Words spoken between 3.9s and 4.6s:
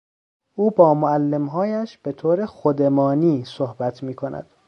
میکند.